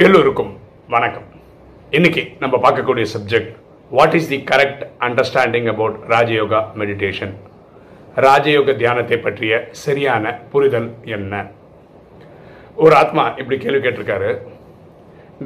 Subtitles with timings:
[0.00, 0.52] எல்லோருக்கும்
[0.92, 1.24] வணக்கம்.
[1.96, 3.50] இன்னைக்கு நம்ம பார்க்கக்கூடிய subject
[3.96, 7.34] what is the correct understanding about Rajyoga meditation
[8.26, 11.42] ராஜயோக தியானத்தை பற்றிய சரியான புரிதல் என்ன?
[12.84, 14.30] ஒரு ஆத்மா இப்படி கேள்வி கேட்டிருக்காரு.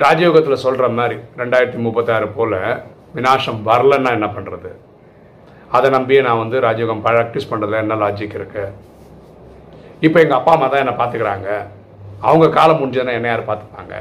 [0.04, 2.58] ராஜயோகத்தில் சொல்கிற மாதிரி ரெண்டாயிரத்தி முப்பத்தாறு போல்
[3.16, 4.70] வினாசம் வரலன்னா என்ன பண்ணுறது
[5.78, 8.66] அதை நம்பியே நான் வந்து ராஜயோகம் ப்ராக்டிஸ் பண்ணுறதுல என்ன லாஜிக் இருக்கு?
[10.00, 11.48] இப்போ எங்கள் அப்பா அம்மா தான் என்னை பார்த்துக்கிறாங்க.
[12.28, 13.96] அவங்க காலம் முடிஞ்சதுன்னா என்ன யார் பார்த்துப்பாங்க?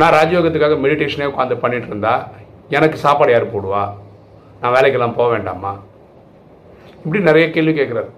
[0.00, 2.12] நான் ராஜயோகத்துக்காக மெடிடேஷனே உட்காந்து பண்ணிட்டு இருந்தா
[2.76, 3.82] எனக்கு சாப்பாடு யார் போடுவா?
[4.60, 5.72] நான் வேலைக்கெல்லாம் போக வேண்டாமா?
[7.04, 8.10] இப்படி நிறைய கேள்வி கேட்குறாரு.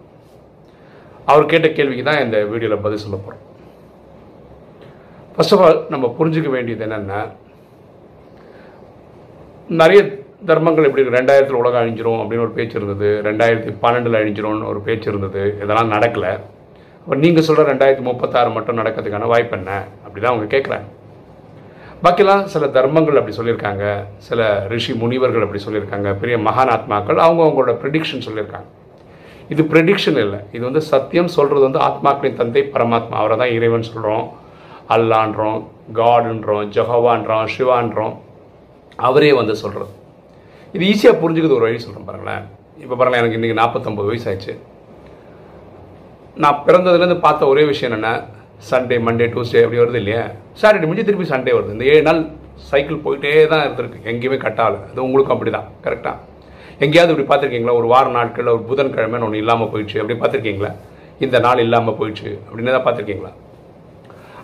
[1.30, 3.46] அவர் கேட்ட கேள்விக்கு தான் இந்த வீடியோவில் பதில் சொல்ல போகிறோம்
[5.34, 7.20] ஃபர்ஸ்ட் ஆஃப் ஆல் நம்ம புரிஞ்சுக்க வேண்டியது என்னென்னா
[9.80, 10.00] நிறைய
[10.48, 13.08] தர்மங்கள் இப்படி ரெண்டாயிரத்தில் உலகம் அழிஞ்சிரும் அப்படின்னு ஒரு பேச்சு இருந்தது.
[13.28, 15.42] ரெண்டாயிரத்தி பன்னெண்டில் அழிஞ்சிரும்னு ஒரு பேச்சு இருந்தது.
[15.64, 16.32] இதெல்லாம் நடக்கலை.
[17.02, 19.72] அப்போ நீங்கள் சொல்கிற ரெண்டாயிரத்தி முப்பத்தாறு மட்டும் நடக்கிறதுக்கான வாய்ப்பு என்ன?
[20.04, 20.88] அப்படி தான் அவங்க கேட்குறாங்க
[22.04, 23.84] பாக்கிலாம் சில தர்மங்கள் அப்படி சொல்லியிருக்காங்க.
[24.26, 26.10] சில ரிஷி முனிவர்கள் அப்படி சொல்லியிருக்காங்க.
[26.20, 28.68] பெரிய மகானாத்மாக்கள் அவங்க அவங்களோட ப்ரெடிக்ஷன் சொல்லியிருக்காங்க.
[29.52, 30.38] இது ப்ரெடிக்ஷன் இல்லை.
[30.56, 33.14] இது வந்து சத்தியம் சொல்கிறது வந்து ஆத்மாக்களின் தந்தை பரமாத்மா.
[33.22, 34.24] அவரை தான் இறைவன் சொல்கிறோம்
[34.94, 35.60] அல்லான்றோம்
[36.00, 38.14] காடுன்றோம் ஜஹவான்றோம் சிவான்றோம்.
[39.08, 39.92] அவரே வந்து சொல்கிறது
[40.74, 42.42] இது ஈஸியாக புரிஞ்சுக்கிறது ஒரு வழி சொல்கிறேன் பாருங்களேன்.
[42.82, 44.54] இப்போ பாருங்களேன் எனக்கு இன்றைக்கி நாற்பத்தொம்பது வயசு ஆயிடுச்சு
[46.42, 48.12] நான் பிறந்ததுலேருந்து பார்த்த ஒரே விஷயம் என்னென்னா
[48.68, 50.22] சண்டே மண்டே டியூஸ்டே அப்படி வருது இல்லையா?
[50.60, 51.74] சாட்டர்டே முடிஞ்சு திருப்பி சண்டே வருது.
[51.76, 52.20] இந்த ஏழு நாள்
[52.70, 53.98] சைக்கிள் போயிட்டே தான் இருந்திருக்கு.
[54.12, 56.16] எங்கேயுமே கட்டால அது உங்களுக்கும் அப்படி தான் கரெக்டாக
[56.84, 57.74] எங்கேயாவது இப்படி பார்த்துருக்கீங்களா?
[57.80, 59.96] ஒரு வார நாட்களில் ஒரு புதன்கிழமைன்னு ஒன்று இல்லாமல் போயிடுச்சு.
[60.02, 60.70] அப்படி பார்த்துருக்கீங்களா?
[61.24, 62.28] இந்த நாள் இல்லாமல் போயிடுச்சு.
[62.46, 63.32] அப்படின்னு தான் பார்த்துருக்கீங்களா?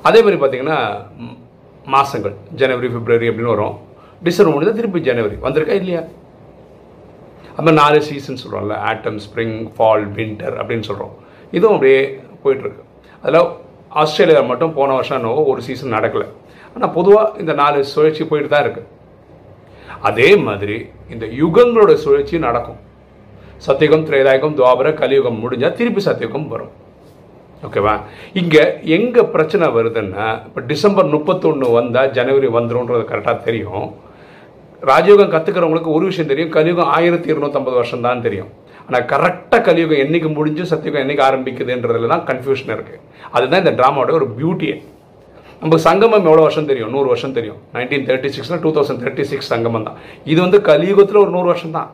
[0.09, 0.79] அதே மாதிரி பார்த்தீங்கன்னா
[1.95, 3.77] மாதங்கள் ஜனவரி பிப்ரவரி அப்படின்னு வரும்.
[4.27, 6.03] டிசம்பர் முடிஞ்சா திருப்பி ஜனவரி வந்திருக்கா இல்லையா?
[7.61, 11.15] அந்த நாலு சீசன் சொல்கிறோம்ல ஆட்டம் ஸ்ப்ரிங் ஃபால் வின்டர் அப்படின்னு சொல்கிறோம்
[11.57, 12.01] இதுவும் அப்படியே
[12.43, 12.83] போயிட்டுருக்கு
[13.23, 13.41] அதில்
[14.03, 16.27] ஆஸ்திரேலியாவில் மட்டும் போன வருஷம் என்னவோ ஒரு சீசன் நடக்கலை.
[16.75, 18.91] ஆனால் பொதுவாக இந்த நாலு சுழற்சி போயிட்டு தான் இருக்குது
[20.09, 20.79] அதே மாதிரி
[21.15, 22.81] இந்த யுகங்களோட சுழற்சி நடக்கும்.
[23.67, 26.73] சத்தியுகம் திரேதாயுகம் துவாபர கலியுகம் முடிஞ்சால் திருப்பி சத்தியுகம் வரும்.
[27.67, 27.95] ஓகேவா
[28.41, 28.65] இங்கே
[28.97, 33.87] எங்கே பிரச்சனை வருதுன்னா இப்போ டிசம்பர் முப்பத்தொன்று வந்தால் ஜனவரி வந்துடும்ன்றது கரெக்டாக தெரியும்.
[34.91, 36.55] ராஜயோகம் கற்றுக்கிறவங்களுக்கு ஒரு விஷயம் தெரியும்.
[36.57, 38.51] கலியுகம் ஆயிரத்தி இருநூத்தம்பது வருஷம் தான் தெரியும்.
[38.89, 43.01] ஆனால் கரெக்டாக கலியுகம் என்றைக்கு முடிஞ்சு சத்தியுகம் என்றைக்கு ஆரம்பிக்குதுன்றதுல தான் கன்ஃபியூஷன் இருக்குது
[43.37, 44.77] அதுதான் இந்த ட்ராமாவோட ஒரு பியூட்டியே
[45.63, 46.91] நம்ம சங்கமம் எவ்வளோ வருஷம் தெரியும்?
[46.95, 47.59] நூறு வருஷம் தெரியும்.
[47.75, 49.99] நைன்டீன் தேர்ட்டி சிக்ஸில் டூ தௌசண்ட் தேர்ட்டி சிக்ஸ் சங்கமம் தான்.
[50.33, 51.89] இது வந்து கலியுகத்தில் ஒரு நூறு வருஷம் தான்.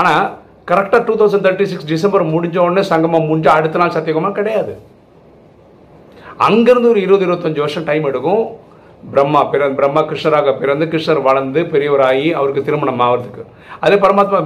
[0.00, 0.24] ஆனால்
[0.70, 4.74] கரெக்டாக two thousand thirty six December முடிஞ்ச உடனே சங்கமம் முடிஞ்ச அடுத்த நாள் சத்தியகமாக கிடையாது.
[6.46, 8.44] அங்கேருந்து ஒரு இருபது இருபத்தஞ்சு வருஷம் டைம் எடுக்கும்.
[9.14, 13.42] பிரம்மா பிற பிரம்மா கிருஷ்ணராக பிறந்து கிருஷ்ணர் வளர்ந்து பெரியவராகி அவருக்கு திருமணம் ஆகிறதுக்கு
[13.84, 14.38] அதே பரமாத்மா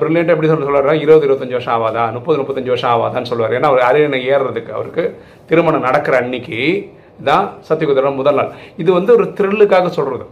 [0.00, 3.54] பிரில்லியண்டாக எப்படி சொல்ல சொல்கிறாரா இருபது இருபத்தஞ்சு வருஷம் ஆகாதா முப்பது முப்பத்தஞ்சு வருஷம் ஆகாதான்னு சொல்லுவார்.
[3.58, 5.04] ஏன்னா அவர் அரியணை ஏறுறதுக்கு அவருக்கு
[5.50, 6.58] திருமணம் நடக்கிற அன்னைக்கு
[7.28, 8.50] தான் சத்தியகுதிரம் முதல் நாள்.
[8.82, 10.26] இது வந்து ஒரு த்ரில்லுக்காக சொல்கிறது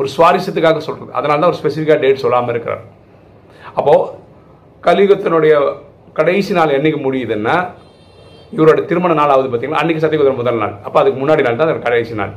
[0.00, 2.82] ஒரு சுவாரஸ்யத்துக்காக சொல்கிறது அதனால தான் ஒரு ஸ்பெசிஃபிக்காக டேட் சொல்லாமல் இருக்கிறார்.
[3.78, 4.04] அப்போது
[4.88, 5.54] கலியுகத்தினுடைய
[6.18, 7.56] கடைசி நாள் என்னைக்கு முடியுதுன்னா
[8.56, 9.80] இவரோட திருமண நாள் ஆகுது பார்த்தீங்களா?
[9.82, 10.74] அன்னைக்கு சத்தியகுதிரம் முதல் நாள்.
[10.86, 12.34] அப்போ அதுக்கு முன்னாடி நாள் தான் கடைசி நாள்.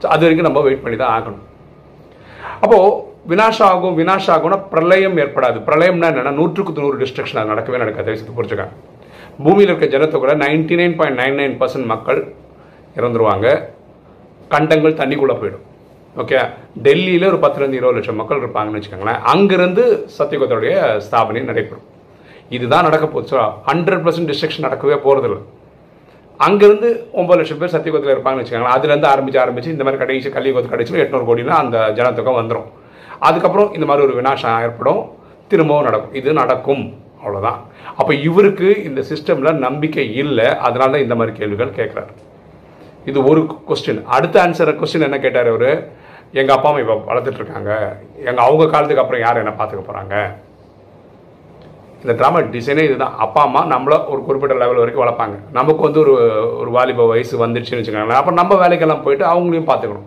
[0.00, 1.44] ஸோ அது வரைக்கும் நம்ம வெயிட் பண்ணி தான் ஆகணும்.
[2.64, 2.90] அப்போது
[3.30, 5.58] வினாஷாகும் ஆகும் ஆகும்னா பிரளயம் ஏற்படாது.
[5.68, 8.06] பிரளயம்னா என்னன்னா நூற்றுக்கு நூறு டிஸ்ட்ரக்ஷன் அது நடக்கவே நடக்காது.
[8.08, 8.74] தயவுசெய்து புரிஞ்சுக்காங்க.
[9.44, 12.20] பூமியில் இருக்க ஜனத்தொகை ninety nine point nine nine percent மக்கள்
[12.98, 13.46] இறந்துருவாங்க.
[14.54, 15.64] கண்டங்கள் தண்ணிக்குள்ளே போயிடும்.
[16.22, 16.38] ஓகே
[16.86, 19.20] டெல்லியில் ஒரு பத்துலேருந்து இருபது லட்சம் மக்கள் இருப்பாங்கன்னு வச்சுக்கோங்களேன்.
[19.32, 19.84] அங்கேருந்து
[20.18, 20.76] சத்தியகுதருடைய
[21.06, 21.86] ஸ்தாபனை நடைபெறும்.
[22.56, 23.36] இதுதான் நடக்க போச்சு
[23.68, 25.38] ஹண்ட்ரட் பர்சன்ட் டிஸ்ட்ரக்ஷன் நடக்கவே போகிறதில்ல
[26.40, 26.88] அங்கேருந்து
[27.20, 28.76] ஒம்பது லட்சம் பேர் சத்தியகுதத்தில் இருப்பாங்கன்னு வச்சுக்கோங்களேன்.
[28.76, 32.68] அதுலேருந்து ஆரம்பிச்சு ஆரம்பித்து இந்த மாதிரி கடைசி கள்ளிக்கோத்து கடைசியில் எட்நூறு கோடினா அந்த ஜனத்தொகை வந்துடும்
[33.28, 35.02] அதுக்கப்புறம் இந்த மாதிரி ஒரு வினாசம் ஏற்படும்.
[35.50, 36.14] திரும்பவும் நடக்கும்.
[36.20, 36.84] இது நடக்கும்.
[37.22, 37.60] அவ்வளோதான்
[38.00, 40.48] அப்போ இவருக்கு இந்த சிஸ்டமில் நம்பிக்கை இல்லை.
[40.66, 42.12] அதனால தான் இந்த மாதிரி கேள்விகள் கேட்குறாரு
[43.10, 45.70] இது ஒரு கொஸ்டின் அடுத்த ஆன்சர் கொஸ்டின் என்ன கேட்டார் அவர்?
[46.38, 47.72] எங்கள் அப்பா அம்மா இப்போ வளர்த்துட்ருக்காங்க
[48.28, 50.14] எங்கள் அவங்க காலத்துக்கு அப்புறம் யார் என்ன பார்த்துக்க போகிறாங்க
[52.06, 53.14] இந்த ட்ராமா டிசைனே இதுதான்.
[53.24, 55.36] அப்பா அம்மா நம்மள ஒரு குறிப்பிட்ட லெவல் வரைக்கும் வளர்ப்பாங்க.
[55.56, 56.12] நமக்கு வந்து ஒரு
[56.60, 58.20] ஒரு வாலிப வயசு வந்துடுச்சுன்னு வச்சுக்கோங்களேன்.
[58.20, 60.06] அப்போ நம்ம வேலைக்கெல்லாம் போயிட்டு அவங்களையும் பார்த்துக்கணும்.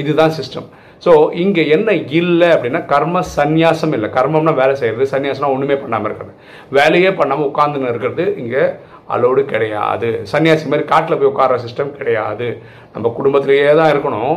[0.00, 0.66] இதுதான் சிஸ்டம்
[1.04, 1.12] ஸோ
[1.42, 1.88] இங்கே என்ன
[2.20, 4.08] இல்லை அப்படின்னா கர்ம சந்நியாசம் இல்லை.
[4.16, 6.34] கர்மம்னா வேலை செய்கிறது சன்னியாசம்னா ஒன்றுமே பண்ணாமல் இருக்கிறது.
[6.78, 8.64] வேலையே பண்ணாமல் உட்காந்துன்னு இருக்கிறது இங்கே
[9.14, 10.10] அலோடு கிடையாது.
[10.32, 12.48] சன்னியாசி மாதிரி காட்டில் போய் உட்கார்ற சிஸ்டம் கிடையாது.
[12.94, 14.36] நம்ம குடும்பத்திலேயே தான் இருக்கணும்.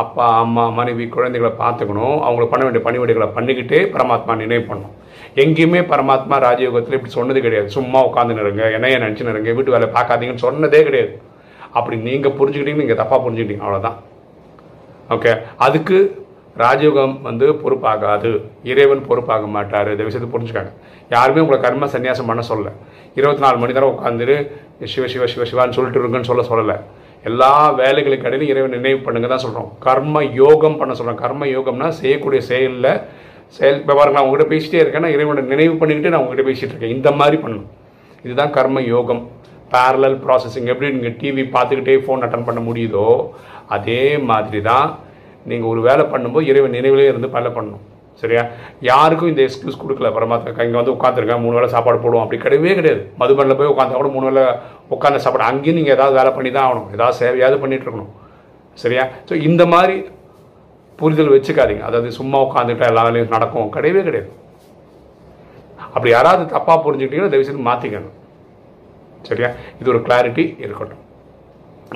[0.00, 2.16] அப்பா அம்மா மனைவி குழந்தைகளை பார்த்துக்கணும்.
[2.26, 4.94] அவங்களை பண்ண வேண்டிய பணிவிடைகளை பண்ணிக்கிட்டே பரமாத்மா நினைவு பண்ணணும்.
[5.42, 7.68] எங்கேயுமே பரமாத்மா ராஜயோகத்தில் இப்படி சொன்னது கிடையாது.
[7.76, 11.12] சும்மா உட்காந்து நிறுங்க என்னைய நினச்சின்னு இருங்க வீட்டு வேலை பார்க்காதீங்கன்னு சொன்னதே கிடையாது.
[11.78, 13.64] அப்படி நீங்கள் புரிஞ்சுக்கிட்டீங்க நீங்கள் தப்பாக புரிஞ்சுக்கிட்டீங்க.
[13.66, 13.98] அவ்வளோதான்
[15.16, 15.32] ஓகே
[15.66, 15.98] அதுக்கு
[16.62, 18.30] ராஜயோகம் வந்து பொறுப்பாகாது.
[18.70, 19.90] இறைவன் பொறுப்பாக மாட்டார்.
[19.94, 20.72] இந்த விஷயத்தை புரிஞ்சுக்காங்க.
[21.14, 22.72] யாருமே உங்களை கர்ம சன்னியாசம் பண்ண சொல்லலை.
[23.18, 24.36] இருபத்தி நாலு மணி நேரம் உட்காந்துரு
[24.92, 26.76] சிவ சிவ சிவ சிவான்னு சொல்லிட்டு இருங்கன்னு சொல்ல சொல்லலை.
[27.30, 32.40] எல்லா வேலைகளுக்கு இடையிலும் இறைவன் நினைவு பண்ணுங்க தான் சொல்கிறோம் கர்ம யோகம் பண்ண சொல்கிறோம் கர்ம யோகம்னா செய்யக்கூடிய
[32.50, 32.90] செயலில்
[33.56, 36.94] செயல் இப்போ பாருங்க நான் உங்ககிட்ட பேசிட்டே இருக்கேன்னா இறைவனை நினைவு பண்ணிக்கிட்டு நான் உங்ககிட்ட பேசிகிட்டு இருக்கேன்.
[36.96, 37.70] இந்த மாதிரி பண்ணணும்.
[38.26, 39.22] இதுதான் கர்ம யோகம்.
[39.74, 43.08] பேரலல் ப்ராசஸிங் எப்படி நீங்கள் டிவி பார்த்துக்கிட்டே ஃபோன் அட்டன் பண்ண முடியுதோ
[43.76, 44.88] அதே மாதிரி தான்
[45.50, 47.84] நீங்கள் ஒரு வேலை பண்ணும்போது இறைவன் நினைவிலே இருந்து பல பண்ணணும்.
[48.20, 48.42] சரியா?
[48.90, 50.08] யாருக்கும் இந்த எக்ஸ்கியூஸ் கொடுக்கல.
[50.16, 52.24] பரமாத்மா இங்கே வந்து உட்காந்துருக்கேன் மூணு வேளை சாப்பாடு போடுவோம்.
[52.24, 53.02] அப்படி கிடையவே கிடையாது.
[53.20, 54.44] மதுபனில் போய் உட்காந்தா கூட மூணு வேளை
[54.96, 55.46] உட்காந்து சாப்பாடு.
[55.50, 56.88] அங்கேயும் நீங்கள் ஏதாவது வேலை பண்ணி தான் ஆகணும்.
[56.96, 58.12] ஏதாவது சேவையாவது பண்ணிட்டு இருக்கணும்.
[58.84, 59.04] சரியா?
[59.28, 59.96] ஸோ இந்த மாதிரி
[60.98, 61.84] புரிதல் வச்சுக்காதீங்க.
[61.88, 63.70] அதாவது சும்மா உட்காந்துட்டா எல்லா வேலையும் நடக்கும்.
[63.76, 64.30] கிடையவே கிடையாது.
[65.94, 68.16] அப்படி யாராவது தப்பாக புரிஞ்சுக்கிட்டீங்கன்னா தயவுசெய்து மாற்றிக்கணும்
[69.28, 69.48] சரியா?
[69.80, 71.02] இது ஒரு கிளாரிட்டி இருக்கட்டும்.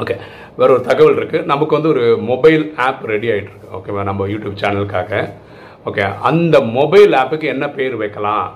[0.03, 0.15] ஓகே
[0.59, 3.71] வேற ஒரு தகவல் இருக்குது நமக்கு வந்து ஒரு மொபைல் ஆப் ரெடி ஆகிட்டு இருக்கு.
[3.79, 5.21] ஓகேவா நம்ம யூடியூப் சேனலுக்காக
[5.89, 8.47] ஓகே அந்த மொபைல் ஆப்புக்கு என்ன பேர் வைக்கலாம்?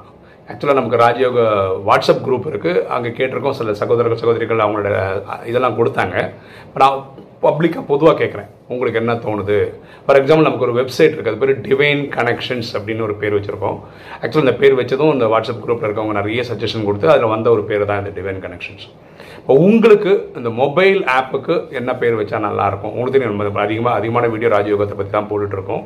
[0.50, 1.41] ஆக்சுவலாக நமக்கு ராஜயோக
[1.88, 3.56] வாட்ஸ்அப் குரூப் இருக்குது அங்கே கேட்டிருக்கோம்.
[3.59, 4.88] சில சகோதரர்கள் சகோதரிகள் அவங்களோட
[5.50, 6.17] இதெல்லாம் கொடுத்தாங்க.
[6.67, 6.97] இப்போ நான்
[7.44, 9.59] பப்ளிக்காக பொதுவாக கேட்குறேன் உங்களுக்கு என்ன தோணுது?
[10.06, 13.79] ஃபார் எக்ஸாம்பிள் நமக்கு ஒரு வெப்சைட் இருக்குது அது பேர் டிவைன் கனெக்ஷன்ஸ் அப்படின்னு ஒரு பேர் வச்சுருக்கோம்.
[14.23, 17.88] ஆக்சுவலாக இந்த பேர் வச்சதும் இந்த வாட்ஸ்அப் குரூப்பில் இருக்கவங்க நிறைய சஜஷன் கொடுத்து அதில் வந்த ஒரு பேர்
[17.93, 18.87] தான் இந்த டிவைன் கனெக்ஷன்ஸ்
[19.41, 24.50] இப்போ உங்களுக்கு இந்த மொபைல் ஆப்புக்கு என்ன பேர் வச்சா நல்லாயிருக்கும் உங்களுக்கு தெரியும் நம்ம அதிகமாக அதிகமான வீடியோ
[24.59, 25.85] ராஜயோகத்தை பற்றி தான் போட்டுட்ருக்கோம்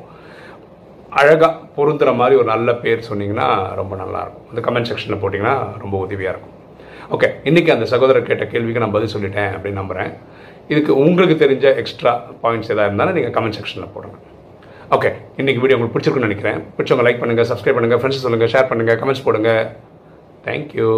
[1.20, 3.48] அழகாக பொருந்துற மாதிரி ஒரு நல்ல பேர் சொன்னீங்கன்னா
[3.80, 4.46] ரொம்ப நல்லாயிருக்கும்.
[4.50, 6.54] அந்த கமெண்ட் செக்ஷனில் போட்டிங்கன்னா ரொம்ப உதவியாக இருக்கும்.
[7.14, 10.12] ஓகே இன்றைக்கி அந்த சகோதரர் கேட்ட கேள்விக்கு நான் பதில் சொல்லிட்டேன் அப்படின்னு நம்புகிறேன்
[10.72, 12.12] இதுக்கு உங்களுக்கு தெரிஞ்ச எக்ஸ்ட்ரா
[12.44, 14.16] பாயிண்ட்ஸ் எதாவது இருந்தாலும் நீங்கள் கமெண்ட் செக்ஷனில் போடுங்க.
[14.96, 16.60] ஓகே இன்றைக்கி வீடியோ உங்களுக்கு பிடிச்சிருக்குன்னு நினைக்கிறேன்.
[16.76, 19.52] பிடிச்சவங்க லைக் பண்ணுங்கள் சப்ஸ்கிரைப் பண்ணுங்கள் ஃப்ரெண்ட்ஸ் சொல்லுங்கள் ஷேர் பண்ணுங்கள் கமெண்ட்ஸ் போடுங்க.
[20.46, 20.90] தேங்க்யூ